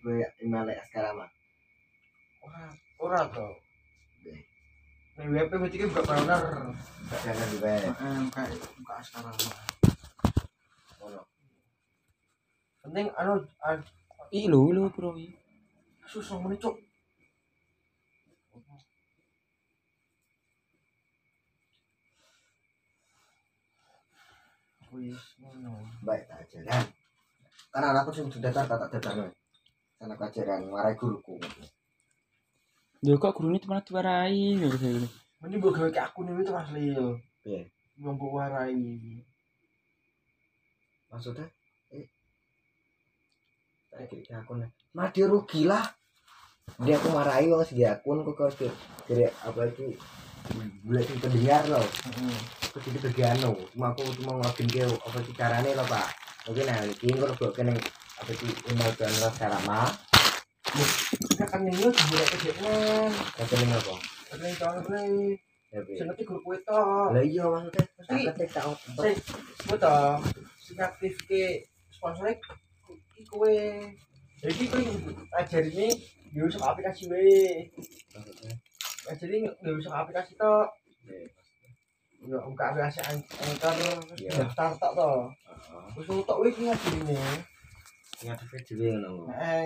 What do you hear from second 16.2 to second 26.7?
menit cuk. Wis ngono. Baik tak